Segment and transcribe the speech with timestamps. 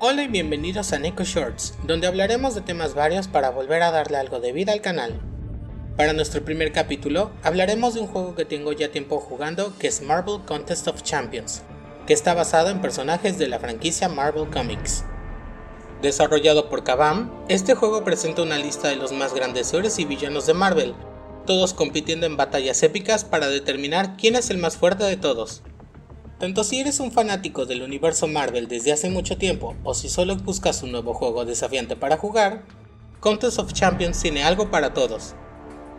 [0.00, 4.16] Hola y bienvenidos a Neko Shorts, donde hablaremos de temas varios para volver a darle
[4.16, 5.20] algo de vida al canal.
[5.96, 10.00] Para nuestro primer capítulo, hablaremos de un juego que tengo ya tiempo jugando que es
[10.00, 11.62] Marvel Contest of Champions,
[12.06, 15.04] que está basado en personajes de la franquicia Marvel Comics.
[16.00, 20.46] Desarrollado por Kabam, este juego presenta una lista de los más grandes héroes y villanos
[20.46, 20.94] de Marvel,
[21.44, 25.62] todos compitiendo en batallas épicas para determinar quién es el más fuerte de todos.
[26.38, 30.36] Tanto si eres un fanático del universo Marvel desde hace mucho tiempo o si solo
[30.36, 32.62] buscas un nuevo juego desafiante para jugar,
[33.18, 35.34] Contest of Champions tiene algo para todos.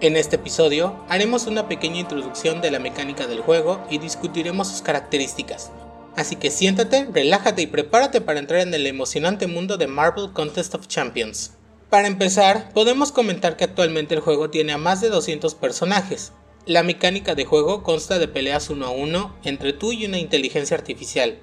[0.00, 4.80] En este episodio haremos una pequeña introducción de la mecánica del juego y discutiremos sus
[4.80, 5.70] características.
[6.16, 10.74] Así que siéntate, relájate y prepárate para entrar en el emocionante mundo de Marvel Contest
[10.74, 11.52] of Champions.
[11.90, 16.32] Para empezar, podemos comentar que actualmente el juego tiene a más de 200 personajes,
[16.66, 20.76] la mecánica de juego consta de peleas uno a uno entre tú y una inteligencia
[20.76, 21.38] artificial,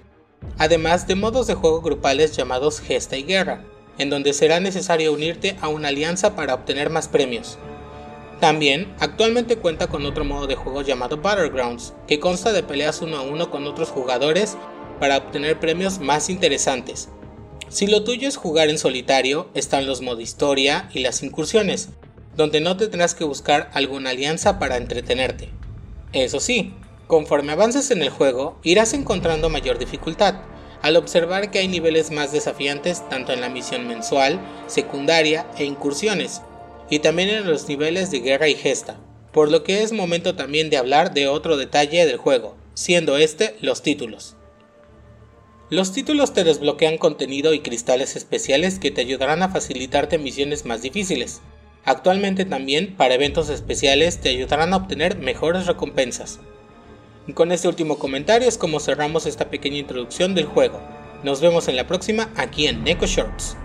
[0.58, 3.66] además de modos de juego grupales llamados Gesta y Guerra,
[3.98, 7.58] en donde será necesario unirte a una alianza para obtener más premios.
[8.40, 13.18] También, actualmente cuenta con otro modo de juego llamado Battlegrounds, que consta de peleas uno
[13.18, 14.56] a uno con otros jugadores
[15.02, 17.10] para obtener premios más interesantes.
[17.68, 21.90] Si lo tuyo es jugar en solitario, están los modos historia y las incursiones,
[22.36, 25.50] donde no tendrás que buscar alguna alianza para entretenerte.
[26.14, 26.74] Eso sí,
[27.08, 30.42] conforme avances en el juego, irás encontrando mayor dificultad,
[30.82, 36.42] al observar que hay niveles más desafiantes tanto en la misión mensual, secundaria e incursiones,
[36.90, 38.98] y también en los niveles de guerra y gesta,
[39.32, 43.56] por lo que es momento también de hablar de otro detalle del juego, siendo este
[43.62, 44.36] los títulos.
[45.70, 50.82] Los títulos te desbloquean contenido y cristales especiales que te ayudarán a facilitarte misiones más
[50.82, 51.42] difíciles,
[51.86, 56.40] Actualmente también para eventos especiales te ayudarán a obtener mejores recompensas.
[57.34, 60.82] Con este último comentario es como cerramos esta pequeña introducción del juego.
[61.24, 63.56] Nos vemos en la próxima aquí en Neko Shorts.